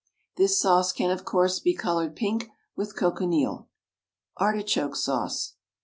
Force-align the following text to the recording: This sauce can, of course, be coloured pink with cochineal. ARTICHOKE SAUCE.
This 0.35 0.59
sauce 0.59 0.91
can, 0.91 1.11
of 1.11 1.25
course, 1.25 1.59
be 1.59 1.75
coloured 1.75 2.15
pink 2.15 2.49
with 2.75 2.95
cochineal. 2.95 3.69
ARTICHOKE 4.37 4.95
SAUCE. 4.95 5.57